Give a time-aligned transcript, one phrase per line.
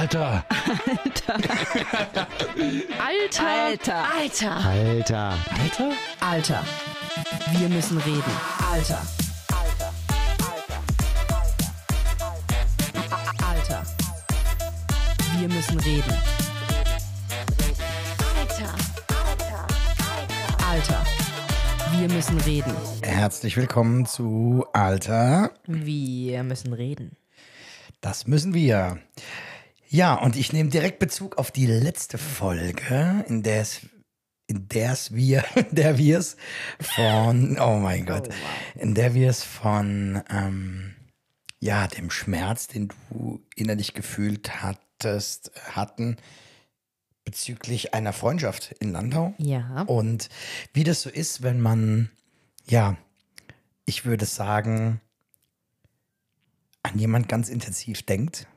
[0.00, 0.42] Alter.
[1.04, 1.34] Alter.
[2.98, 4.04] Alter.
[4.16, 4.56] Alter.
[4.64, 5.34] Alter.
[5.60, 5.92] Alter?
[6.20, 6.64] Alter.
[7.52, 8.32] Wir müssen reden.
[8.72, 9.02] Alter.
[13.46, 13.82] Alter.
[15.38, 16.14] Wir müssen reden.
[18.38, 18.74] Alter.
[20.66, 21.04] Alter.
[21.92, 22.72] Wir müssen reden.
[23.02, 25.50] Herzlich willkommen zu Alter.
[25.66, 27.18] Wir müssen reden.
[28.00, 28.98] Das müssen wir.
[29.92, 33.80] Ja, und ich nehme direkt Bezug auf die letzte Folge, in der es
[34.46, 36.36] in der es wir, in der wir es
[36.80, 38.28] von, oh mein Gott,
[38.74, 40.94] in der wir es von, ähm,
[41.60, 46.16] ja, dem Schmerz, den du innerlich gefühlt hattest, hatten,
[47.24, 49.34] bezüglich einer Freundschaft in Landau.
[49.38, 49.82] Ja.
[49.82, 50.30] Und
[50.72, 52.10] wie das so ist, wenn man,
[52.66, 52.96] ja,
[53.86, 55.00] ich würde sagen,
[56.82, 58.48] an jemand ganz intensiv denkt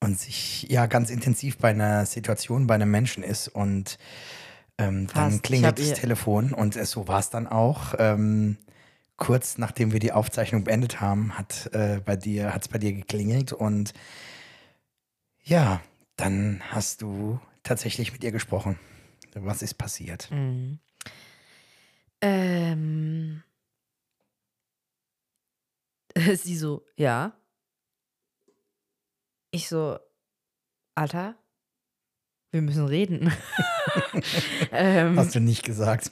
[0.00, 3.98] und sich ja ganz intensiv bei einer Situation, bei einem Menschen ist und
[4.78, 7.94] ähm, dann klingelt das Telefon und äh, so war es dann auch.
[7.98, 8.58] Ähm,
[9.16, 13.52] kurz nachdem wir die Aufzeichnung beendet haben, hat äh, bei dir hat's bei dir geklingelt
[13.52, 13.92] und
[15.42, 15.80] ja,
[16.16, 18.78] dann hast du tatsächlich mit ihr gesprochen.
[19.34, 20.30] Was ist passiert?
[20.30, 20.78] Mhm.
[22.20, 23.42] Ähm.
[26.34, 27.37] Sie so, ja.
[29.50, 29.98] Ich so,
[30.94, 31.36] Alter,
[32.50, 33.32] wir müssen reden.
[34.72, 36.10] ähm, Hast du nicht gesagt.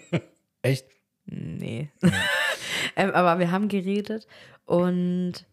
[0.62, 0.86] Echt?
[1.26, 1.90] nee.
[2.96, 4.26] ähm, aber wir haben geredet
[4.64, 5.46] und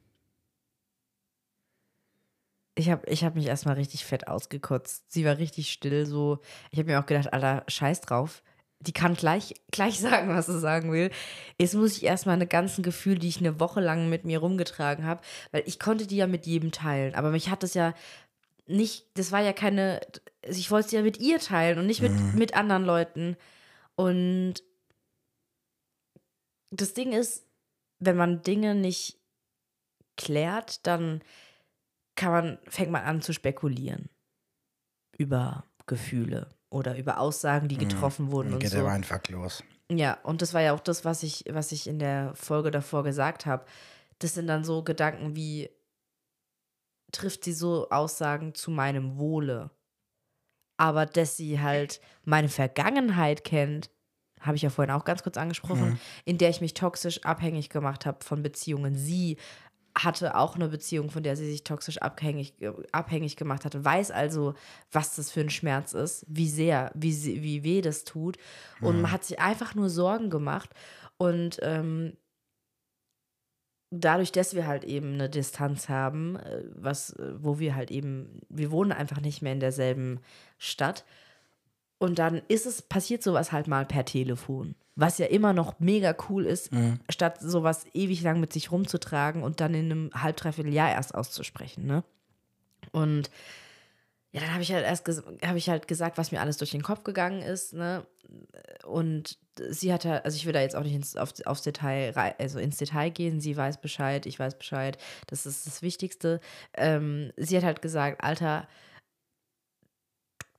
[2.76, 5.12] ich habe ich hab mich erstmal richtig fett ausgekotzt.
[5.12, 6.40] Sie war richtig still, so.
[6.72, 8.42] Ich habe mir auch gedacht, Alter, scheiß drauf.
[8.82, 11.12] Die kann gleich, gleich sagen, was sie sagen will.
[11.58, 15.06] Jetzt muss ich erstmal eine ganzen Gefühle, die ich eine Woche lang mit mir rumgetragen
[15.06, 17.16] habe, weil ich konnte die ja mit jedem teilen.
[17.16, 17.94] Aber mich hat das ja
[18.68, 20.00] nicht, das war ja keine,
[20.44, 23.36] ich wollte es ja mit ihr teilen und nicht mit, mit anderen Leuten.
[23.96, 24.64] Und
[26.72, 27.46] das Ding ist,
[28.00, 29.18] wenn man Dinge nicht
[30.16, 31.22] klärt, dann
[32.16, 34.10] kann man, fängt man an zu spekulieren
[35.18, 38.78] über Gefühle oder über Aussagen, die getroffen wurden Dann und geht so.
[38.78, 39.64] der Weinfuck los.
[39.92, 43.04] Ja, und das war ja auch das, was ich, was ich in der Folge davor
[43.04, 43.66] gesagt habe.
[44.20, 45.70] Das sind dann so Gedanken wie,
[47.12, 49.72] trifft sie so Aussagen zu meinem Wohle?
[50.78, 53.90] Aber dass sie halt meine Vergangenheit kennt,
[54.40, 58.06] habe ich ja vorhin auch ganz kurz angesprochen, in der ich mich toxisch abhängig gemacht
[58.06, 58.96] habe von Beziehungen.
[58.96, 59.38] Sie
[60.04, 62.54] hatte auch eine Beziehung, von der sie sich toxisch abhängig,
[62.92, 64.54] abhängig gemacht hatte, weiß also,
[64.92, 68.38] was das für ein Schmerz ist, wie sehr, wie, wie weh das tut.
[68.82, 70.70] Und man hat sich einfach nur Sorgen gemacht.
[71.18, 72.14] Und ähm,
[73.92, 78.42] dadurch, dass wir halt eben eine Distanz haben, äh, was, äh, wo wir halt eben,
[78.50, 80.20] wir wohnen einfach nicht mehr in derselben
[80.58, 81.06] Stadt.
[82.00, 84.76] Und dann ist es, passiert sowas halt mal per Telefon.
[84.96, 86.72] Was ja immer noch mega cool ist,
[87.10, 91.14] statt sowas ewig lang mit sich rumzutragen und dann in einem halb, dreiviertel Jahr erst
[91.14, 92.04] auszusprechen, ne?
[92.92, 93.30] Und
[94.32, 95.08] ja, dann habe ich halt erst
[95.46, 98.06] habe ich halt gesagt, was mir alles durch den Kopf gegangen ist, ne?
[98.86, 99.38] Und
[99.70, 102.78] sie hatte, also ich will da jetzt auch nicht ins, auf, aufs Detail, also ins
[102.78, 103.42] Detail gehen.
[103.42, 104.98] Sie weiß Bescheid, ich weiß Bescheid.
[105.28, 106.40] Das ist das Wichtigste.
[106.76, 108.68] Ähm, sie hat halt gesagt, Alter,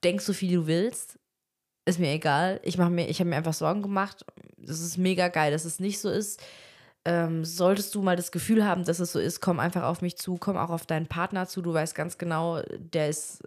[0.03, 1.19] denk so viel du willst,
[1.85, 2.59] ist mir egal.
[2.63, 4.25] Ich mache mir, ich habe mir einfach Sorgen gemacht.
[4.57, 6.41] Das ist mega geil, dass es nicht so ist.
[7.03, 10.17] Ähm, solltest du mal das Gefühl haben, dass es so ist, komm einfach auf mich
[10.17, 11.63] zu, komm auch auf deinen Partner zu.
[11.63, 13.41] Du weißt ganz genau, der ist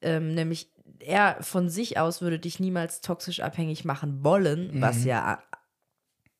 [0.00, 5.42] ähm, nämlich er von sich aus würde dich niemals toxisch abhängig machen wollen, was ja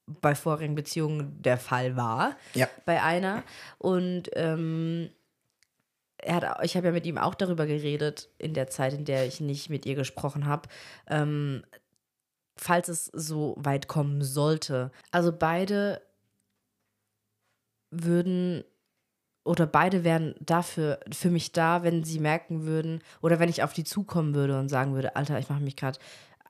[0.06, 2.68] bei vorigen Beziehungen der Fall war Ja.
[2.86, 3.42] bei einer.
[3.78, 5.10] Und ähm,
[6.26, 9.40] hat, ich habe ja mit ihm auch darüber geredet, in der Zeit, in der ich
[9.40, 10.68] nicht mit ihr gesprochen habe,
[11.08, 11.62] ähm,
[12.56, 14.90] falls es so weit kommen sollte.
[15.10, 16.00] Also beide
[17.90, 18.64] würden
[19.44, 23.74] oder beide wären dafür für mich da, wenn sie merken würden oder wenn ich auf
[23.74, 25.98] die zukommen würde und sagen würde, Alter, ich mache mich gerade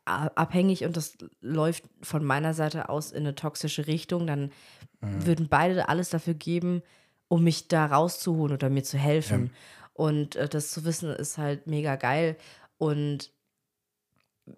[0.05, 4.53] abhängig und das läuft von meiner Seite aus in eine toxische Richtung, dann
[5.01, 6.83] würden beide alles dafür geben,
[7.29, 9.51] um mich da rauszuholen oder mir zu helfen.
[9.93, 12.37] Und äh, das zu wissen ist halt mega geil.
[12.79, 13.31] Und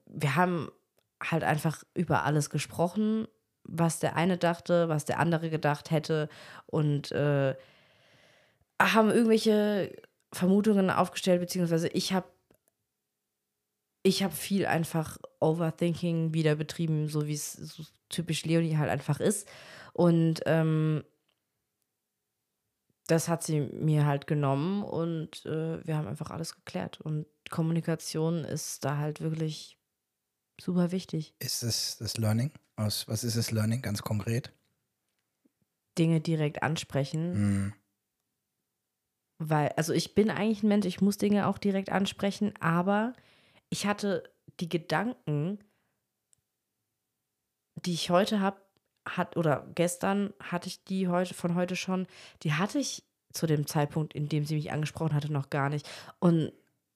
[0.06, 0.70] wir haben
[1.22, 3.28] halt einfach über alles gesprochen,
[3.62, 6.28] was der eine dachte, was der andere gedacht hätte
[6.66, 7.54] und äh,
[8.80, 9.92] haben irgendwelche
[10.32, 12.28] Vermutungen aufgestellt, beziehungsweise ich habe
[14.02, 19.18] ich habe viel einfach Overthinking wieder betrieben, so wie es so typisch Leonie halt einfach
[19.18, 19.48] ist.
[19.94, 21.02] Und ähm,
[23.06, 27.00] das hat sie mir halt genommen und äh, wir haben einfach alles geklärt.
[27.00, 29.78] Und Kommunikation ist da halt wirklich
[30.60, 31.34] super wichtig.
[31.38, 32.52] Ist es das Learning?
[32.76, 34.52] Aus, was ist das Learning ganz konkret?
[35.98, 37.34] Dinge direkt ansprechen.
[37.34, 37.74] Hm.
[39.38, 43.12] Weil, also ich bin eigentlich ein Mensch, ich muss Dinge auch direkt ansprechen, aber
[43.68, 45.58] ich hatte die Gedanken,
[47.84, 48.65] die ich heute habe,
[49.06, 52.06] hat oder gestern hatte ich die heute von heute schon,
[52.42, 55.88] die hatte ich zu dem Zeitpunkt, in dem sie mich angesprochen hatte, noch gar nicht.
[56.18, 56.52] Und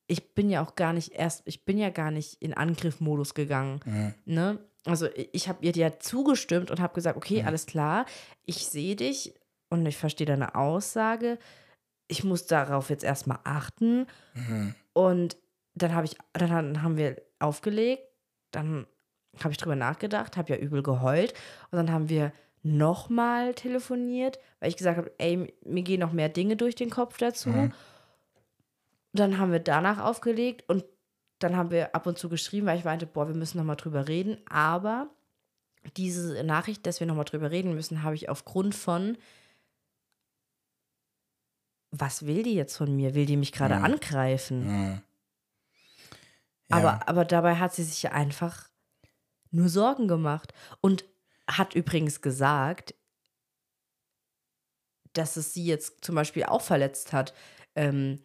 [0.07, 3.81] ich bin ja auch gar nicht erst, ich bin ja gar nicht in Angriffmodus gegangen.
[3.85, 4.15] Mhm.
[4.25, 4.59] Ne?
[4.85, 7.47] Also ich habe ihr ja zugestimmt und habe gesagt, okay, Mhm.
[7.49, 8.07] alles klar,
[8.45, 9.35] ich sehe dich
[9.69, 11.39] und ich verstehe deine Aussage.
[12.09, 14.07] Ich muss darauf jetzt erstmal achten.
[14.35, 14.75] Mhm.
[14.95, 15.37] Und
[15.75, 18.03] dann habe ich, dann haben wir aufgelegt,
[18.51, 18.87] dann
[19.39, 21.35] habe ich drüber nachgedacht, habe ja übel geheult
[21.71, 22.33] und dann haben wir
[22.63, 27.17] nochmal telefoniert, weil ich gesagt habe, ey, mir gehen noch mehr Dinge durch den Kopf
[27.17, 27.49] dazu.
[27.51, 27.73] Mhm.
[29.13, 30.85] Dann haben wir danach aufgelegt und
[31.39, 34.09] dann haben wir ab und zu geschrieben, weil ich meinte, boah, wir müssen nochmal drüber
[34.09, 34.37] reden.
[34.49, 35.09] Aber
[35.97, 39.17] diese Nachricht, dass wir nochmal drüber reden müssen, habe ich aufgrund von,
[41.91, 43.15] was will die jetzt von mir?
[43.15, 43.85] Will die mich gerade Mhm.
[43.85, 44.67] angreifen?
[44.67, 45.01] Mhm.
[46.71, 46.77] Ja.
[46.77, 48.70] Aber, aber dabei hat sie sich ja einfach
[49.51, 51.05] nur Sorgen gemacht und
[51.49, 52.95] hat übrigens gesagt,
[55.13, 57.35] dass es sie jetzt zum Beispiel auch verletzt hat,
[57.75, 58.21] ähm,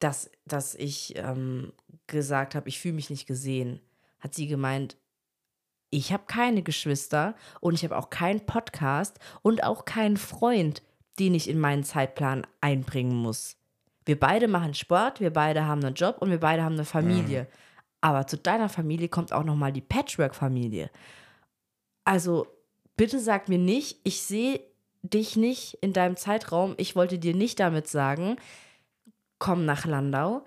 [0.00, 1.72] dass, dass ich ähm,
[2.06, 3.80] gesagt habe, ich fühle mich nicht gesehen.
[4.20, 4.96] Hat sie gemeint,
[5.90, 10.82] ich habe keine Geschwister und ich habe auch keinen Podcast und auch keinen Freund,
[11.18, 13.56] den ich in meinen Zeitplan einbringen muss.
[14.04, 17.46] Wir beide machen Sport, wir beide haben einen Job und wir beide haben eine Familie.
[18.00, 20.90] Aber zu deiner Familie kommt auch noch mal die Patchwork-Familie.
[22.04, 22.46] Also
[22.96, 24.60] bitte sag mir nicht, ich sehe
[25.02, 26.74] dich nicht in deinem Zeitraum.
[26.76, 28.36] Ich wollte dir nicht damit sagen,
[29.38, 30.44] komm nach Landau.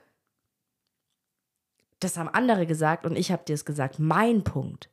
[2.00, 4.00] Das haben andere gesagt und ich habe dir es gesagt.
[4.00, 4.90] Mein Punkt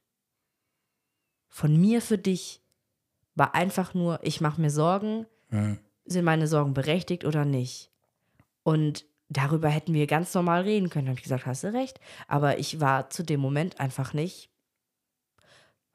[1.48, 2.60] von mir für dich
[3.34, 5.78] war einfach nur, ich mache mir Sorgen, Mhm.
[6.04, 7.90] sind meine Sorgen berechtigt oder nicht?
[8.62, 11.06] Und darüber hätten wir ganz normal reden können.
[11.06, 12.00] Da habe ich gesagt, hast du recht.
[12.26, 14.50] Aber ich war zu dem Moment einfach nicht.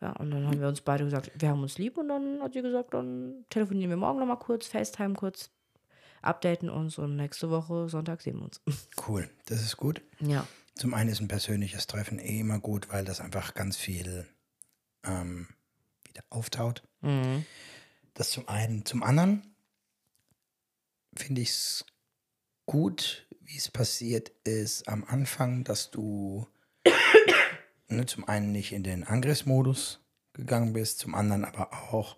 [0.01, 1.97] Ja, und dann haben wir uns beide gesagt, wir haben uns lieb.
[1.97, 5.50] Und dann hat sie gesagt, dann telefonieren wir morgen nochmal kurz, FaceTime kurz,
[6.21, 8.62] updaten uns und nächste Woche Sonntag sehen wir uns.
[9.07, 10.01] Cool, das ist gut.
[10.19, 10.45] Ja.
[10.75, 14.27] Zum einen ist ein persönliches Treffen eh immer gut, weil das einfach ganz viel
[15.03, 15.47] ähm,
[16.07, 16.83] wieder auftaut.
[17.01, 17.45] Mhm.
[18.13, 18.85] Das zum einen.
[18.85, 19.56] Zum anderen
[21.15, 21.85] finde ich es
[22.65, 26.48] gut, wie es passiert ist am Anfang, dass du
[27.88, 30.00] ne, zum einen nicht in den Angriffsmodus
[30.33, 32.18] gegangen bist, zum anderen aber auch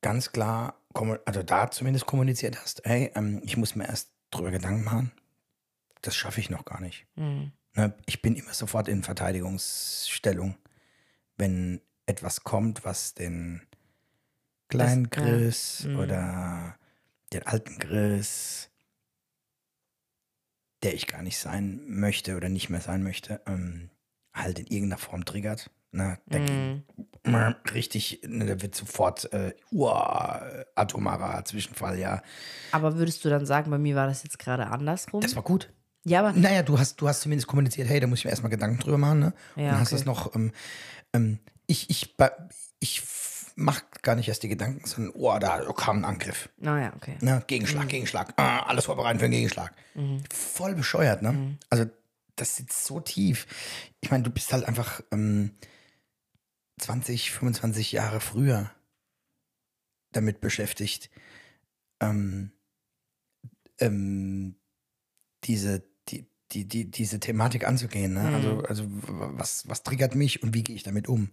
[0.00, 0.80] ganz klar,
[1.24, 5.12] also da zumindest kommuniziert hast, hey, ähm, ich muss mir erst drüber Gedanken machen,
[6.02, 7.06] das schaffe ich noch gar nicht.
[7.16, 7.52] Mhm.
[7.74, 10.56] Ne, ich bin immer sofort in Verteidigungsstellung,
[11.36, 13.62] wenn etwas kommt, was den
[14.68, 15.10] kleinen.
[15.10, 15.98] Chris Mhm.
[15.98, 16.78] oder
[17.32, 18.70] den alten Chris,
[20.82, 23.90] der ich gar nicht sein möchte oder nicht mehr sein möchte, ähm,
[24.32, 25.70] halt in irgendeiner Form triggert.
[25.90, 26.82] Ne, der Mhm.
[27.24, 32.22] geht richtig, ne, der wird sofort äh, uah, atomarer Zwischenfall, ja.
[32.72, 35.22] Aber würdest du dann sagen, bei mir war das jetzt gerade andersrum?
[35.22, 35.72] Das war gut.
[36.04, 38.50] ja, aber Naja, du hast, du hast zumindest kommuniziert, hey, da muss ich mir erstmal
[38.50, 39.34] Gedanken drüber machen, ne?
[39.56, 39.96] Ja, und hast okay.
[39.96, 40.52] das noch, ähm,
[41.14, 42.48] ähm, ich, ich, ba-
[42.80, 43.00] ich
[43.58, 46.48] f- mach gar nicht erst die Gedanken, sondern, oh, da kam ein Angriff.
[46.58, 47.16] naja, okay.
[47.20, 47.42] Ne?
[47.46, 47.88] Gegenschlag, Mhm.
[47.88, 49.74] Gegenschlag, ah, alles vorbereiten für einen Gegenschlag.
[50.32, 51.32] Voll bescheuert, ne?
[51.32, 51.58] Mhm.
[51.70, 51.86] Also,
[52.36, 53.46] das sitzt so tief.
[54.00, 55.56] Ich meine, du bist halt einfach ähm,
[56.80, 58.70] 20, 25 Jahre früher
[60.12, 61.10] damit beschäftigt,
[62.00, 62.52] ähm,
[63.80, 64.54] ähm,
[65.44, 68.12] diese, die, die, die, diese Thematik anzugehen.
[68.14, 68.20] Ne?
[68.22, 68.34] Mhm.
[68.34, 71.30] Also, also was, was triggert mich und wie gehe ich damit um?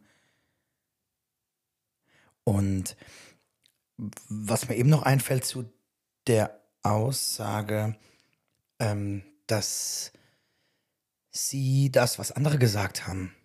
[2.46, 2.96] Und
[4.28, 5.70] was mir eben noch einfällt zu
[6.28, 7.98] der Aussage,
[8.80, 10.14] ähm, dass
[11.32, 13.36] sie das, was andere gesagt haben,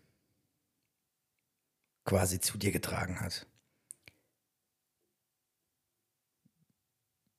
[2.05, 3.47] quasi zu dir getragen hat.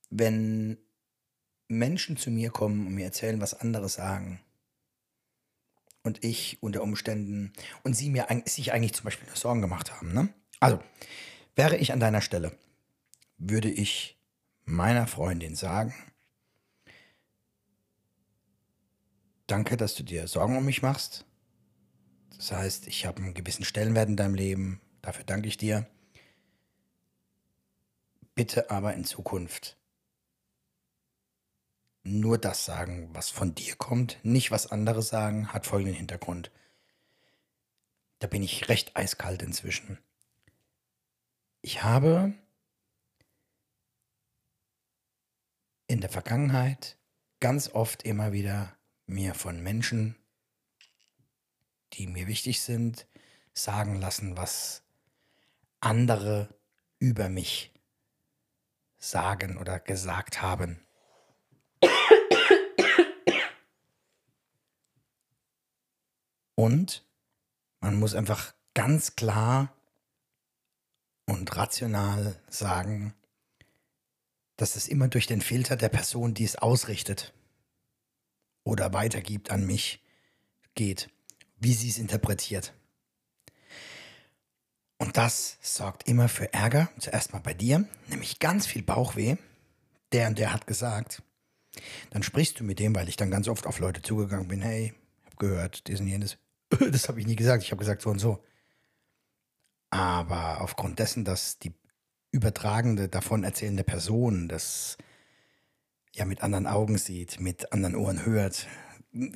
[0.10, 0.78] Wenn
[1.68, 4.42] Menschen zu mir kommen und mir erzählen, was andere sagen,
[6.04, 7.54] und ich unter Umständen
[7.84, 10.34] und sie mir sich eigentlich zum Beispiel Sorgen gemacht haben, ne?
[10.60, 10.82] Also,
[11.56, 12.58] wäre ich an deiner Stelle,
[13.38, 14.18] würde ich
[14.66, 15.94] meiner Freundin sagen,
[19.48, 21.26] danke, dass du dir Sorgen um mich machst.
[22.38, 24.82] Das heißt, ich habe einen gewissen Stellenwert in deinem Leben.
[25.02, 25.88] Dafür danke ich dir.
[28.34, 29.78] bitte aber in Zukunft
[32.04, 36.52] nur das sagen, was von dir kommt, nicht was andere sagen, hat folgenden Hintergrund.
[38.20, 40.00] Da bin ich recht eiskalt inzwischen.
[41.64, 42.34] Ich habe
[45.86, 46.98] in der Vergangenheit
[47.40, 48.76] ganz oft immer wieder
[49.06, 50.16] mir von Menschen,
[51.94, 53.06] die mir wichtig sind,
[53.54, 54.84] sagen lassen, was
[55.82, 56.50] andere
[56.98, 57.72] über mich
[58.98, 60.84] sagen oder gesagt haben.
[66.56, 67.06] Und
[67.82, 69.76] man muss einfach ganz klar
[71.32, 73.14] und rational sagen,
[74.58, 77.34] dass es immer durch den Filter der Person, die es ausrichtet
[78.64, 80.04] oder weitergibt an mich,
[80.76, 81.10] geht,
[81.58, 82.74] wie sie es interpretiert.
[84.98, 89.38] Und das sorgt immer für Ärger, zuerst mal bei dir, nämlich ganz viel Bauchweh.
[90.12, 91.24] Der und der hat gesagt.
[92.10, 94.94] Dann sprichst du mit dem, weil ich dann ganz oft auf Leute zugegangen bin, hey,
[95.24, 96.38] hab gehört, dies und jenes.
[96.92, 98.44] Das habe ich nie gesagt, ich habe gesagt so und so.
[99.92, 101.74] Aber aufgrund dessen, dass die
[102.32, 104.98] übertragende, davon erzählende Person das
[106.14, 108.68] ja mit anderen Augen sieht, mit anderen Ohren hört,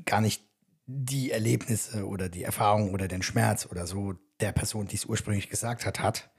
[0.05, 0.43] gar nicht
[0.88, 5.50] die Erlebnisse oder die Erfahrung oder den Schmerz oder so der Person, die es ursprünglich
[5.50, 6.29] gesagt hat, hat,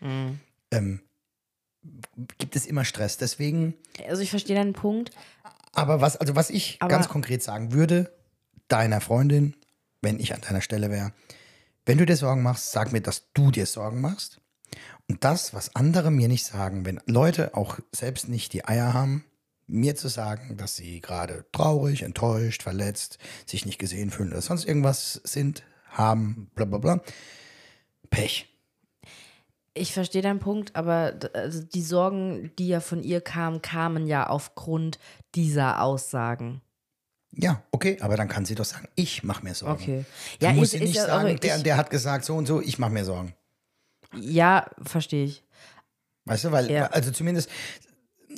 [0.00, 0.40] mhm.
[0.70, 1.00] ähm,
[2.38, 3.18] gibt es immer Stress.
[3.18, 3.74] Deswegen.
[4.08, 5.10] Also ich verstehe deinen Punkt.
[5.72, 8.12] Aber was, also was ich aber ganz konkret sagen würde,
[8.68, 9.54] deiner Freundin,
[10.00, 11.12] wenn ich an deiner Stelle wäre,
[11.86, 14.40] wenn du dir Sorgen machst, sag mir, dass du dir Sorgen machst.
[15.08, 19.24] Und das, was andere mir nicht sagen, wenn Leute auch selbst nicht die Eier haben,
[19.68, 24.64] mir zu sagen, dass sie gerade traurig, enttäuscht, verletzt, sich nicht gesehen fühlen oder sonst
[24.64, 27.00] irgendwas sind, haben, bla bla bla,
[28.10, 28.52] Pech.
[29.74, 34.28] Ich verstehe deinen Punkt, aber also die Sorgen, die ja von ihr kamen, kamen ja
[34.28, 34.98] aufgrund
[35.34, 36.62] dieser Aussagen.
[37.38, 39.82] Ja, okay, aber dann kann sie doch sagen, ich mache mir Sorgen.
[39.82, 40.04] Okay.
[40.40, 43.04] Ja, muss sie nicht sagen, der, der hat gesagt so und so, ich mache mir
[43.04, 43.34] Sorgen.
[44.14, 45.44] Ja, verstehe ich.
[46.24, 46.86] Weißt du, weil, ja.
[46.86, 47.50] also zumindest,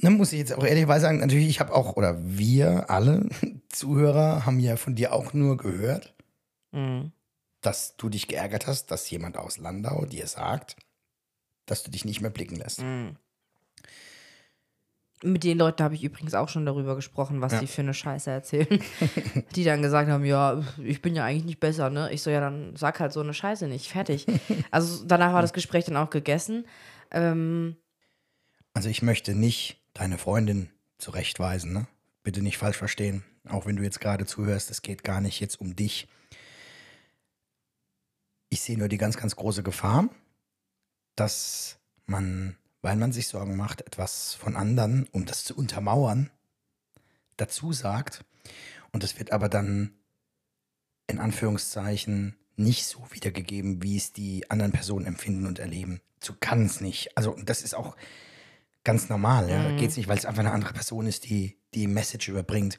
[0.03, 3.29] dann muss ich jetzt auch ehrlicherweise sagen, natürlich, ich habe auch, oder wir alle
[3.69, 6.15] Zuhörer haben ja von dir auch nur gehört,
[6.73, 7.13] mhm.
[7.61, 10.77] dass du dich geärgert hast, dass jemand aus Landau dir sagt,
[11.67, 12.83] dass du dich nicht mehr blicken lässt.
[12.83, 13.17] Mhm.
[15.23, 17.61] Mit den Leuten habe ich übrigens auch schon darüber gesprochen, was ja.
[17.61, 18.81] die für eine Scheiße erzählen.
[19.57, 22.13] die dann gesagt haben, ja, ich bin ja eigentlich nicht besser, ne?
[22.13, 24.27] Ich so, ja, dann sag halt so eine Scheiße nicht, fertig.
[24.71, 26.67] also danach war das Gespräch dann auch gegessen.
[27.11, 27.77] Ähm,
[28.75, 31.89] also ich möchte nicht deine Freundin zurechtweisen, ne?
[32.23, 33.25] Bitte nicht falsch verstehen.
[33.49, 36.07] Auch wenn du jetzt gerade zuhörst, es geht gar nicht jetzt um dich.
[38.51, 40.09] Ich sehe nur die ganz, ganz große Gefahr,
[41.17, 42.57] dass man
[42.89, 46.31] weil man sich Sorgen macht, etwas von anderen, um das zu untermauern,
[47.37, 48.25] dazu sagt.
[48.93, 49.93] Und es wird aber dann
[51.07, 56.01] in Anführungszeichen nicht so wiedergegeben, wie es die anderen Personen empfinden und erleben.
[56.19, 57.15] So kann es nicht.
[57.15, 57.95] Also das ist auch
[58.85, 59.51] ganz normal.
[59.51, 59.69] Ja?
[59.69, 59.77] Mhm.
[59.77, 62.79] Geht es nicht, weil es einfach eine andere Person ist, die die Message überbringt.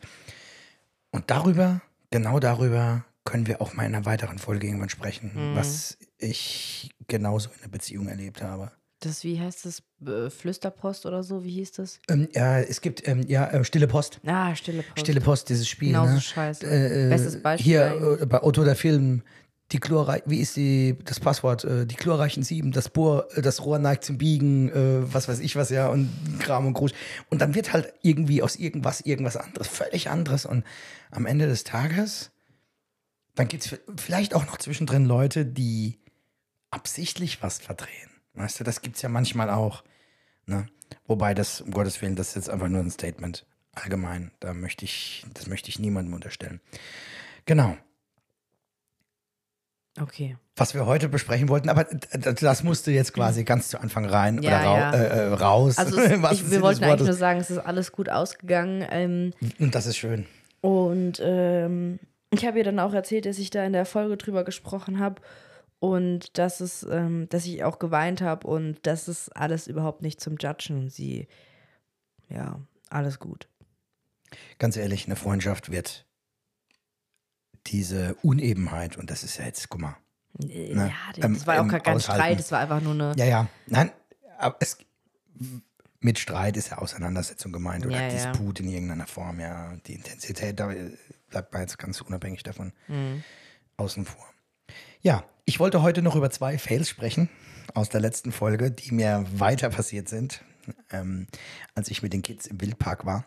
[1.11, 5.55] Und darüber, genau darüber, können wir auch mal in einer weiteren Folge irgendwann sprechen, mhm.
[5.55, 8.71] was ich genauso in der Beziehung erlebt habe.
[9.01, 9.81] Das, wie heißt das?
[10.05, 11.43] Äh, Flüsterpost oder so?
[11.43, 11.99] Wie hieß das?
[12.09, 14.19] Ähm, ja, es gibt ähm, ja äh, Stille Post.
[14.25, 14.99] Ah, Stille Post.
[14.99, 15.89] Stille Post, dieses Spiel.
[15.89, 16.21] Genauso ne?
[16.21, 16.65] scheiße.
[16.65, 17.65] Äh, äh Bestes Beispiel.
[17.65, 19.23] Hier äh, bei Otto der Film.
[19.71, 21.63] Die Chlorreich, wie ist die, das Passwort?
[21.63, 24.71] Die chlorreichen Sieben, das Bohr, das Rohr neigt zum Biegen,
[25.13, 26.93] was weiß ich was, ja, und Kram und Grusch.
[27.29, 30.47] Und dann wird halt irgendwie aus irgendwas irgendwas anderes, völlig anderes.
[30.47, 30.63] Und
[31.11, 32.31] am Ende des Tages,
[33.35, 35.99] dann gibt es vielleicht auch noch zwischendrin Leute, die
[36.71, 38.08] absichtlich was verdrehen.
[38.39, 39.83] Weißt du, das gibt es ja manchmal auch.
[40.45, 40.65] Ne?
[41.07, 43.45] Wobei das, um Gottes Willen, das ist jetzt einfach nur ein Statement.
[43.73, 44.31] Allgemein.
[44.39, 46.61] Da möchte ich, das möchte ich niemandem unterstellen.
[47.45, 47.75] Genau.
[49.99, 50.37] Okay.
[50.55, 54.49] Was wir heute besprechen wollten, aber das musste jetzt quasi ganz zu Anfang rein ja,
[54.49, 54.93] oder ra ja.
[54.93, 55.77] äh, äh raus.
[55.77, 58.85] Also es, ich, wir wollten eigentlich nur sagen, es ist alles gut ausgegangen.
[58.89, 60.25] Ähm, und das ist schön.
[60.61, 61.99] Und ähm,
[62.31, 65.21] ich habe ihr dann auch erzählt, dass ich da in der Folge drüber gesprochen habe
[65.79, 70.19] und dass es, ähm, dass ich auch geweint habe und das ist alles überhaupt nicht
[70.19, 71.27] zum Judgen und sie,
[72.29, 72.59] ja,
[72.89, 73.47] alles gut.
[74.59, 76.05] Ganz ehrlich, eine Freundschaft wird
[77.67, 79.97] diese Unebenheit und das ist ja jetzt, guck mal.
[80.39, 82.21] Äh, ne, ja, das ähm, war auch gar kein aushalten.
[82.21, 83.13] Streit, das war einfach nur eine.
[83.17, 83.91] Ja, ja, nein,
[84.37, 84.77] aber es,
[86.01, 88.65] mit Streit ist ja Auseinandersetzung gemeint oder ja, Disput ja.
[88.65, 89.75] in irgendeiner Form, ja.
[89.87, 90.73] Die Intensität, da
[91.29, 93.23] bleibt man jetzt ganz unabhängig davon mhm.
[93.77, 94.25] außen vor.
[95.01, 97.29] Ja, ich wollte heute noch über zwei Fails sprechen
[97.73, 100.43] aus der letzten Folge, die mir weiter passiert sind.
[100.91, 101.27] ähm,
[101.75, 103.25] als ich mit den Kids im Wildpark war.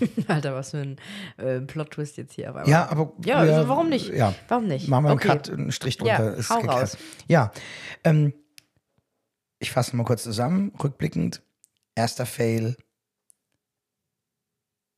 [0.28, 0.96] Alter, was für ein
[1.38, 2.48] äh, Plot-Twist jetzt hier.
[2.50, 4.08] Aber Ja, aber Ja, also warum nicht?
[4.12, 4.86] Ja, Warum nicht?
[4.88, 5.28] Machen wir einen Okay.
[5.28, 6.36] Cut, einen Strich Ja, drunter.
[6.36, 6.76] ist hau geklärt.
[6.82, 6.96] raus.
[7.26, 7.52] Ja,
[8.04, 8.32] ähm,
[9.58, 11.42] ich fasse mal kurz zusammen, rückblickend.
[11.94, 12.76] Erster Fail.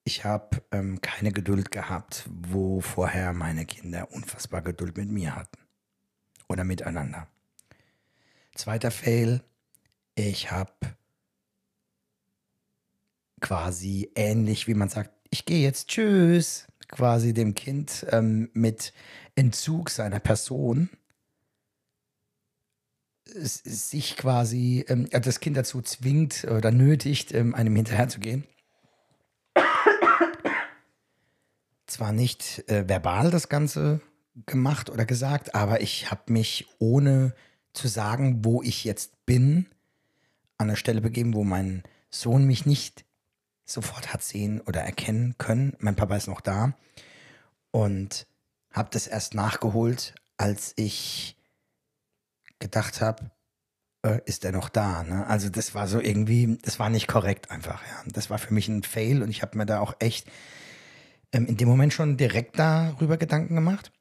[0.04, 5.56] Ich habe ähm, keine Geduld gehabt, wo vorher meine Kinder unfassbar Geduld mit mir hatten.
[6.50, 7.28] Oder miteinander.
[8.56, 9.44] Zweiter Fail.
[10.16, 10.72] Ich habe
[13.40, 18.92] quasi ähnlich, wie man sagt, ich gehe jetzt, tschüss, quasi dem Kind ähm, mit
[19.36, 20.90] Entzug seiner Person
[23.26, 28.44] sich quasi ähm, das Kind dazu zwingt oder nötigt, ähm, einem hinterherzugehen.
[31.86, 34.00] Zwar nicht äh, verbal das Ganze
[34.46, 37.34] gemacht oder gesagt, aber ich habe mich ohne
[37.72, 39.66] zu sagen, wo ich jetzt bin,
[40.58, 43.04] an der Stelle begeben, wo mein Sohn mich nicht
[43.64, 45.74] sofort hat sehen oder erkennen können.
[45.78, 46.74] Mein Papa ist noch da
[47.70, 48.26] und
[48.72, 51.36] habe das erst nachgeholt, als ich
[52.58, 53.30] gedacht habe,
[54.02, 55.02] äh, ist er noch da?
[55.02, 55.26] Ne?
[55.26, 57.82] Also das war so irgendwie, das war nicht korrekt einfach.
[57.86, 58.02] Ja.
[58.06, 60.30] Das war für mich ein Fail und ich habe mir da auch echt
[61.32, 63.92] ähm, in dem Moment schon direkt darüber Gedanken gemacht.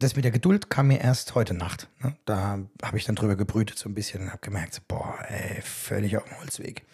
[0.00, 1.88] Das mit der Geduld kam mir erst heute Nacht.
[2.00, 2.16] Ne?
[2.24, 5.60] Da habe ich dann drüber gebrütet so ein bisschen und habe gemerkt, so, boah, ey,
[5.62, 6.84] völlig auf dem Holzweg.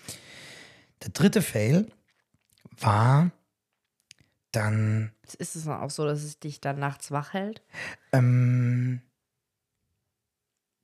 [1.03, 1.91] Der dritte Fail
[2.79, 3.31] war
[4.53, 7.63] dann Ist es dann auch so, dass es dich dann nachts wach hält?
[8.13, 9.03] ähm,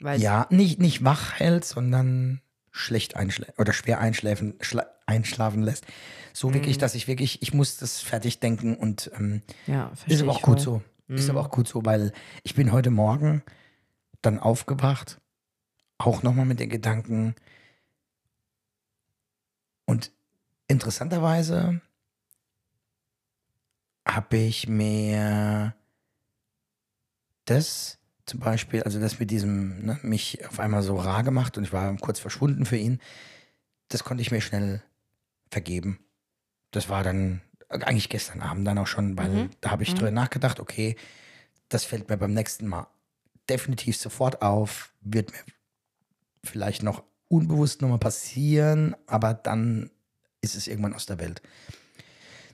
[0.00, 5.86] Weil ja, nicht, nicht wach hält, sondern schlecht einschläft oder schwer einschläfen, schla einschlafen lässt.
[6.32, 10.32] So wirklich, dass ich wirklich, ich muss das fertig denken und ähm, ja, ist aber
[10.32, 10.64] auch gut voll.
[10.64, 10.82] so.
[11.18, 12.12] Ist aber auch gut so, weil
[12.42, 13.42] ich bin heute Morgen
[14.22, 15.20] dann aufgewacht,
[15.98, 17.34] auch nochmal mit den Gedanken.
[19.86, 20.12] Und
[20.68, 21.80] interessanterweise
[24.06, 25.74] habe ich mir
[27.44, 31.64] das zum Beispiel, also das mit diesem, ne, mich auf einmal so rar gemacht und
[31.64, 33.00] ich war kurz verschwunden für ihn,
[33.88, 34.82] das konnte ich mir schnell
[35.50, 35.98] vergeben.
[36.70, 39.50] Das war dann eigentlich gestern Abend dann auch schon, weil Mhm.
[39.60, 40.96] da habe ich drüber nachgedacht, okay,
[41.68, 42.86] das fällt mir beim nächsten Mal
[43.48, 45.38] definitiv sofort auf, wird mir
[46.44, 49.90] vielleicht noch unbewusst nochmal passieren, aber dann
[50.40, 51.42] ist es irgendwann aus der Welt.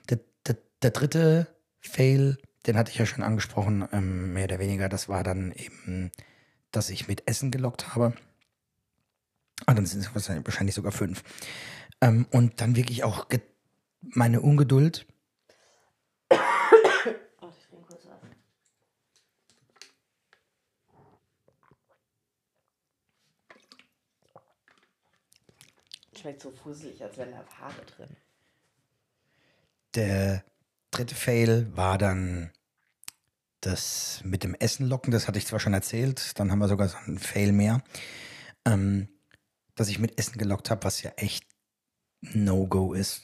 [0.09, 1.47] Der, der, der dritte
[1.79, 6.11] Fail, den hatte ich ja schon angesprochen, ähm, mehr oder weniger, das war dann eben,
[6.71, 8.13] dass ich mit Essen gelockt habe.
[9.65, 11.23] Ah, dann sind es wahrscheinlich sogar fünf.
[12.01, 13.41] Ähm, und dann wirklich auch ge-
[14.01, 15.05] meine Ungeduld.
[26.19, 28.17] Schmeckt so fusselig, als wären da Haare drin.
[29.93, 30.43] Der
[30.91, 32.51] dritte Fail war dann
[33.61, 35.11] das mit dem Essen locken.
[35.11, 37.83] Das hatte ich zwar schon erzählt, dann haben wir sogar so einen Fail mehr.
[38.65, 39.07] Ähm,
[39.75, 41.45] dass ich mit Essen gelockt habe, was ja echt
[42.21, 43.23] No-Go ist.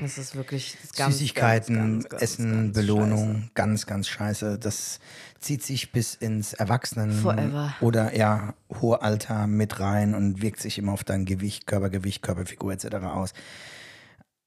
[0.00, 3.50] Das ist wirklich das ist ganz, Süßigkeiten, ganz, ganz, Essen, Belohnung, scheiße.
[3.54, 4.58] ganz, ganz scheiße.
[4.58, 5.00] Das
[5.38, 7.74] zieht sich bis ins Erwachsenen Forever.
[7.80, 12.72] oder ja, hohe Alter mit rein und wirkt sich immer auf dein Gewicht, Körpergewicht, Körperfigur
[12.72, 12.96] etc.
[13.06, 13.32] aus.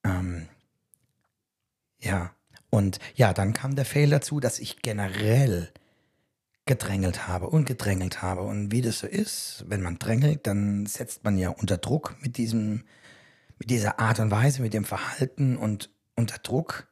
[0.03, 0.47] Ähm,
[1.99, 2.31] ja,
[2.69, 5.71] und ja, dann kam der Fail dazu, dass ich generell
[6.65, 8.41] gedrängelt habe und gedrängelt habe.
[8.41, 12.37] Und wie das so ist, wenn man drängelt, dann setzt man ja unter Druck mit
[12.37, 12.83] diesem,
[13.59, 16.87] mit dieser Art und Weise, mit dem Verhalten und unter Druck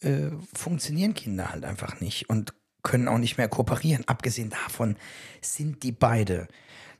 [0.00, 4.08] äh, funktionieren Kinder halt einfach nicht und können auch nicht mehr kooperieren.
[4.08, 4.96] Abgesehen davon
[5.42, 6.48] sind die beide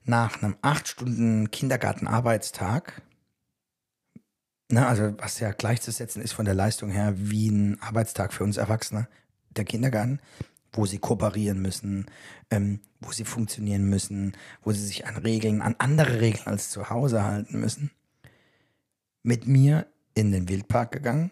[0.05, 3.03] nach einem acht Stunden Kindergartenarbeitstag,
[4.71, 8.57] ne, also was ja gleichzusetzen ist von der Leistung her wie ein Arbeitstag für uns
[8.57, 9.09] Erwachsene,
[9.51, 10.21] der Kindergarten,
[10.73, 12.07] wo sie kooperieren müssen,
[12.51, 16.91] ähm, wo sie funktionieren müssen, wo sie sich an Regeln, an andere Regeln als zu
[16.91, 17.91] Hause halten müssen,
[19.23, 21.31] mit mir in den Wildpark gegangen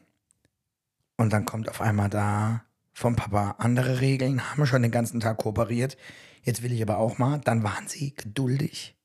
[1.17, 5.39] und dann kommt auf einmal da vom Papa andere Regeln, haben schon den ganzen Tag
[5.39, 5.97] kooperiert,
[6.43, 8.97] jetzt will ich aber auch mal, dann waren sie geduldig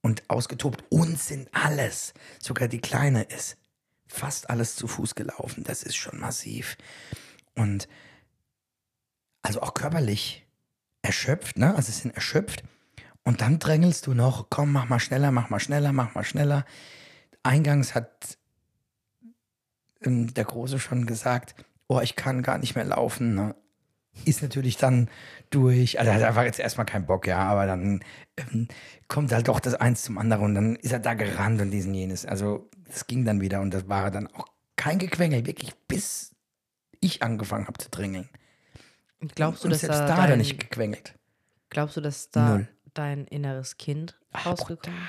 [0.00, 0.84] und ausgetobt.
[0.90, 3.56] Und sind alles, sogar die Kleine ist
[4.06, 6.76] fast alles zu Fuß gelaufen, das ist schon massiv.
[7.54, 7.88] Und
[9.42, 10.46] also auch körperlich
[11.02, 11.74] erschöpft, ne?
[11.74, 12.64] Also sie sind erschöpft.
[13.24, 16.64] Und dann drängelst du noch, komm, mach mal schneller, mach mal schneller, mach mal schneller.
[17.42, 18.38] Eingangs hat
[20.02, 21.54] ähm, der Große schon gesagt,
[21.88, 23.34] oh, ich kann gar nicht mehr laufen.
[23.34, 23.54] Ne?
[24.24, 25.08] ist natürlich dann
[25.50, 28.00] durch, also hat einfach jetzt erstmal keinen Bock, ja, aber dann
[28.36, 28.68] ähm,
[29.08, 31.94] kommt halt doch das eins zum anderen und dann ist er da gerannt und diesen
[31.94, 32.26] jenes.
[32.26, 34.46] Also das ging dann wieder und das war dann auch
[34.76, 36.34] kein Gequengel, wirklich bis
[37.00, 38.28] ich angefangen habe zu drängeln.
[39.20, 41.14] Und glaubst du, dass selbst da, da dein, nicht gequengelt.
[41.70, 42.68] glaubst du, dass da Null.
[42.94, 45.08] dein inneres Kind rausgekommen ist?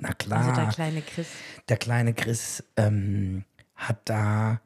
[0.00, 0.40] Na klar.
[0.40, 1.26] Also der kleine Chris.
[1.68, 3.44] der kleine Chris ähm,
[3.74, 4.60] hat da,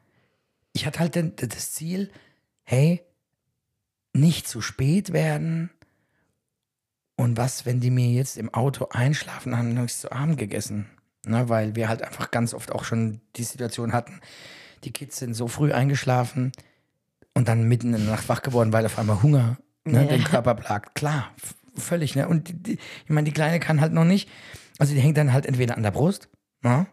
[0.73, 2.11] ich hatte halt den, das Ziel,
[2.63, 3.03] hey,
[4.13, 5.71] nicht zu spät werden.
[7.15, 10.89] Und was, wenn die mir jetzt im Auto einschlafen, haben noch nichts zu Abend gegessen.
[11.25, 14.19] Ne, weil wir halt einfach ganz oft auch schon die Situation hatten,
[14.83, 16.51] die Kids sind so früh eingeschlafen
[17.33, 20.07] und dann mitten in der Nacht wach geworden, weil auf einmal Hunger ne, Ja.
[20.07, 20.95] den Körper plagt.
[20.95, 21.31] Klar,
[21.75, 22.15] völlig.
[22.15, 22.27] Ne?
[22.27, 24.29] Und die, die, ich meine, die Kleine kann halt noch nicht.
[24.79, 26.29] Also die hängt dann halt entweder an der Brust,
[26.61, 26.87] ne?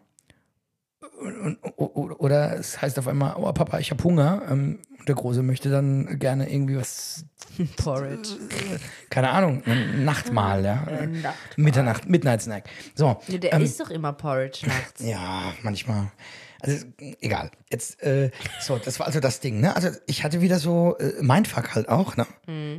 [1.20, 4.42] Und, oder es heißt auf einmal, oh Papa, ich habe Hunger.
[4.50, 7.24] Ähm, und der Große möchte dann gerne irgendwie was,
[7.76, 8.30] Porridge.
[9.10, 10.84] keine Ahnung, ein Nachtmahl, ja.
[10.84, 11.34] Äh, Nachtmahl.
[11.56, 12.68] Mitternacht, Midnight Snack.
[12.94, 13.20] So.
[13.28, 15.02] Nee, der ähm, isst doch immer Porridge nachts.
[15.04, 16.10] ja, manchmal.
[16.62, 16.86] Also,
[17.20, 17.50] egal.
[17.70, 19.74] Jetzt, äh, so, das war also das Ding, ne?
[19.74, 22.26] Also, ich hatte wieder so äh, Mindfuck halt auch, ne?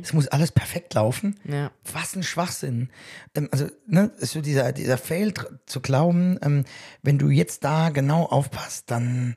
[0.02, 1.38] Es muss alles perfekt laufen.
[1.44, 1.70] Ja.
[1.92, 2.90] Was ein Schwachsinn.
[3.34, 5.32] Ähm, also, ne, so dieser, dieser Fail
[5.66, 6.64] zu glauben, ähm,
[7.02, 9.36] wenn du jetzt da genau aufpasst, dann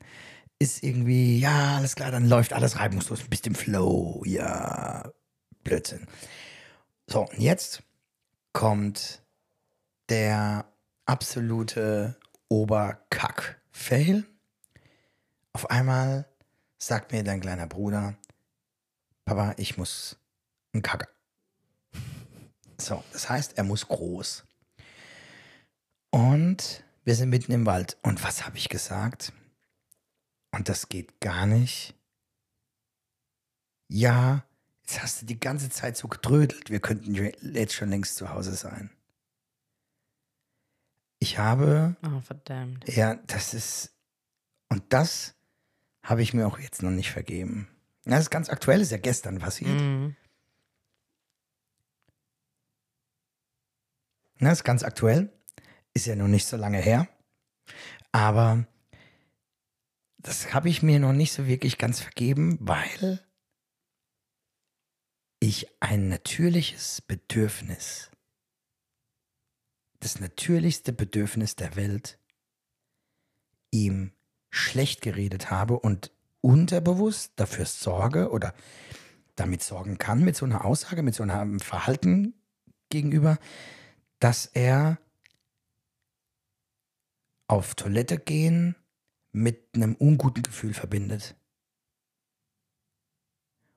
[0.58, 5.10] ist irgendwie, ja, alles klar, dann läuft alles reibungslos, bist im Flow, ja,
[5.64, 6.06] Blödsinn.
[7.06, 7.82] So, und jetzt
[8.52, 9.22] kommt
[10.08, 10.64] der
[11.04, 12.16] absolute
[12.48, 14.24] Oberkack-Fail.
[15.56, 16.28] Auf einmal
[16.76, 18.14] sagt mir dein kleiner Bruder,
[19.24, 20.18] Papa, ich muss
[20.74, 21.08] einen Kacker.
[22.78, 24.44] So, das heißt, er muss groß.
[26.10, 27.96] Und wir sind mitten im Wald.
[28.02, 29.32] Und was habe ich gesagt?
[30.50, 31.94] Und das geht gar nicht.
[33.88, 34.44] Ja,
[34.82, 36.68] jetzt hast du die ganze Zeit so gedrödelt.
[36.68, 38.90] Wir könnten jetzt schon längst zu Hause sein.
[41.18, 42.86] Ich habe, Oh, verdammt.
[42.94, 43.94] ja, das ist,
[44.68, 45.32] und das
[46.06, 47.68] habe ich mir auch jetzt noch nicht vergeben.
[48.04, 49.80] Das ist ganz aktuell, ist ja gestern passiert.
[49.80, 50.14] Mhm.
[54.38, 55.32] Das ist ganz aktuell.
[55.94, 57.08] Ist ja noch nicht so lange her.
[58.12, 58.66] Aber
[60.18, 63.26] das habe ich mir noch nicht so wirklich ganz vergeben, weil
[65.40, 68.12] ich ein natürliches Bedürfnis,
[69.98, 72.20] das natürlichste Bedürfnis der Welt,
[73.72, 74.12] ihm
[74.50, 78.54] schlecht geredet habe und unterbewusst dafür sorge oder
[79.34, 82.34] damit sorgen kann, mit so einer Aussage, mit so einem Verhalten
[82.88, 83.38] gegenüber,
[84.18, 84.98] dass er
[87.48, 88.74] auf Toilette gehen
[89.32, 91.36] mit einem unguten Gefühl verbindet.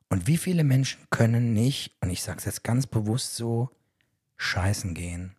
[0.09, 3.69] Und wie viele Menschen können nicht, und ich sage es jetzt ganz bewusst so,
[4.37, 5.35] scheißen gehen?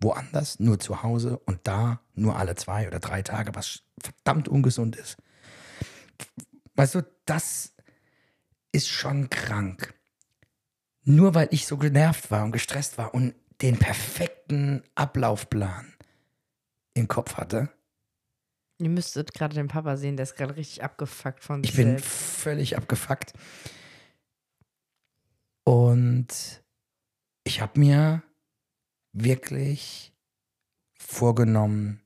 [0.00, 4.96] Woanders nur zu Hause und da nur alle zwei oder drei Tage, was verdammt ungesund
[4.96, 5.16] ist.
[6.76, 7.74] Weißt du, das
[8.72, 9.94] ist schon krank.
[11.02, 15.92] Nur weil ich so genervt war und gestresst war und den perfekten Ablaufplan
[16.94, 17.70] im Kopf hatte.
[18.80, 21.88] Ihr müsstet gerade den Papa sehen, der ist gerade richtig abgefuckt von sich Ich bin
[21.98, 22.06] selbst.
[22.08, 23.32] völlig abgefuckt.
[25.64, 26.62] Und
[27.44, 28.22] ich habe mir
[29.24, 30.12] wirklich
[30.98, 32.00] vorgenommen,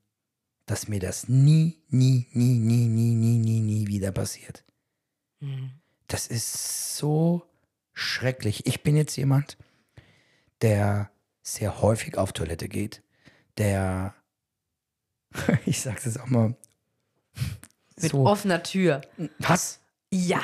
[0.67, 4.65] dass mir das nie, nie, nie, nie, nie, nie, nie, nie wieder passiert.
[5.41, 5.73] Mhm.
[6.07, 7.47] Das ist so
[7.93, 8.67] schrecklich.
[8.67, 9.57] Ich bin jetzt jemand,
[10.61, 11.11] der
[11.43, 13.03] sehr häufig auf Toilette geht,
[13.59, 14.15] der,
[15.67, 16.55] ich sag's jetzt auch mal,
[18.01, 19.01] Mit so, offener Tür.
[19.39, 19.81] was?
[20.11, 20.43] Ja.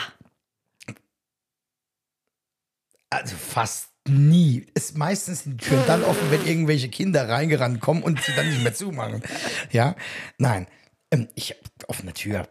[3.10, 4.66] Also fast nie.
[4.74, 8.62] Ist meistens die Türen dann offen, wenn irgendwelche Kinder reingerannt kommen und sie dann nicht
[8.62, 9.22] mehr zumachen.
[9.70, 9.94] Ja,
[10.38, 10.66] nein.
[11.10, 11.54] Ähm, ich
[11.86, 12.48] offene Tür.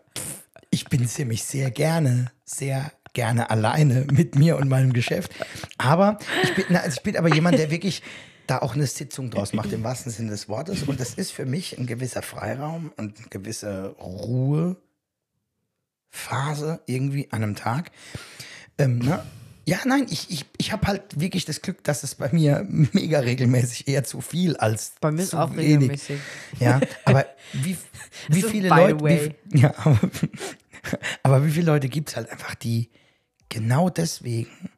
[0.69, 5.31] Ich bin ziemlich sehr gerne, sehr gerne alleine mit mir und meinem Geschäft.
[5.77, 8.03] Aber ich bin, na, also ich bin aber jemand, der wirklich
[8.47, 10.83] da auch eine Sitzung draus macht, im wahrsten Sinne des Wortes.
[10.83, 14.79] Und das ist für mich ein gewisser Freiraum und eine gewisse Ruhephase
[16.85, 17.91] irgendwie an einem Tag.
[18.77, 19.23] Ähm, ne?
[19.67, 23.19] Ja, nein, ich, ich, ich habe halt wirklich das Glück, dass es bei mir mega
[23.19, 25.73] regelmäßig eher zu viel als Bei mir ist zu auch wenig.
[25.75, 26.19] regelmäßig.
[26.59, 27.77] Ja, aber wie,
[28.29, 29.35] wie So, viele Leute.
[29.49, 29.99] Wie, ja, aber,
[31.23, 32.89] aber wie viele Leute gibt es halt einfach, die
[33.49, 34.69] genau deswegen,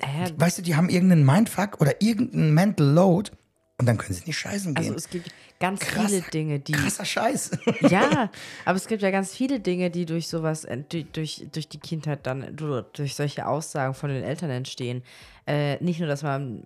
[0.00, 3.30] Äh, weißt du, die haben irgendeinen Mindfuck oder irgendeinen Mental Load
[3.78, 4.84] Und dann können sie nicht scheißen gehen.
[4.84, 6.72] Also es gibt ganz Krass, viele Dinge, die.
[6.72, 7.50] Krasser Scheiß.
[7.90, 8.30] Ja,
[8.64, 12.20] aber es gibt ja ganz viele Dinge, die durch sowas, durch, durch, durch die Kindheit
[12.26, 15.02] dann, du- durch solche Aussagen von den Eltern entstehen.
[15.46, 16.62] Äh, nicht nur, dass man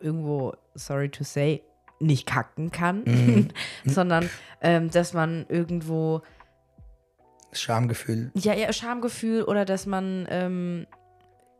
[0.00, 1.62] irgendwo, sorry to say,
[1.98, 3.48] nicht kacken kann, Mhm.
[3.84, 4.30] sondern
[4.62, 6.22] ähm, dass man irgendwo,
[7.52, 8.30] Schamgefühl.
[8.34, 10.86] ja, ja, Schamgefühl oder dass man ähm,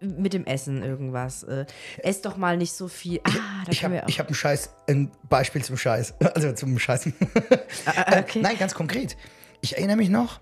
[0.00, 1.66] mit dem Essen irgendwas, äh,
[1.98, 3.20] ess doch mal nicht so viel.
[3.24, 6.14] Ah, da Ich habe hab ein Scheiß, ein Beispiel zum Scheiß.
[6.34, 7.14] Also zum Scheißen.
[7.86, 8.40] Ah, Äh, okay.
[8.40, 9.16] Nein, ganz konkret.
[9.60, 10.40] Ich erinnere mich noch,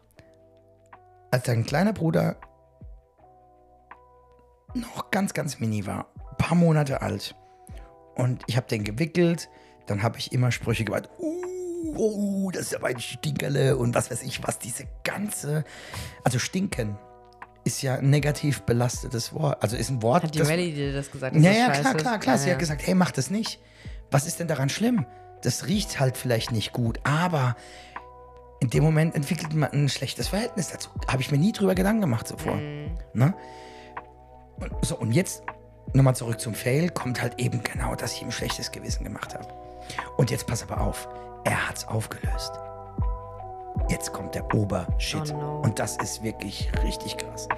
[1.30, 2.36] als dein kleiner Bruder
[4.74, 7.34] noch ganz, ganz mini war, ein paar Monate alt.
[8.14, 9.48] Und ich habe den gewickelt,
[9.86, 11.08] dann habe ich immer Sprüche gemacht.
[11.18, 14.58] Uh, oh, das ist aber ein Stinkerle und was weiß ich was.
[14.58, 15.64] Diese ganze,
[16.24, 16.96] also stinken
[17.68, 19.62] ist ja ein negativ belastetes Wort.
[19.62, 21.36] Also ist ein Wort, Hat die das- Melly dir das gesagt?
[21.36, 22.34] dass ja, klar, klar, klar.
[22.34, 22.54] Ja, Sie ja.
[22.54, 23.60] hat gesagt, hey, mach das nicht.
[24.10, 25.06] Was ist denn daran schlimm?
[25.42, 27.56] Das riecht halt vielleicht nicht gut, aber
[28.60, 30.88] in dem Moment entwickelt man ein schlechtes Verhältnis dazu.
[31.06, 32.56] Habe ich mir nie drüber Gedanken gemacht zuvor.
[32.56, 32.98] Mhm.
[33.12, 33.34] Ne?
[34.58, 35.42] Und, so, und jetzt
[35.92, 39.34] nochmal zurück zum Fail, kommt halt eben genau, dass ich ihm ein schlechtes Gewissen gemacht
[39.34, 39.46] habe.
[40.16, 41.08] Und jetzt pass aber auf,
[41.44, 42.52] er hat's aufgelöst.
[43.88, 45.32] Jetzt kommt der Obershit.
[45.32, 45.60] Oh no.
[45.62, 47.48] Und das ist wirklich richtig krass.